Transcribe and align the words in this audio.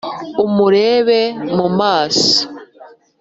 umurebe 0.45 1.19
mu 1.55 1.67
maso 1.79 2.37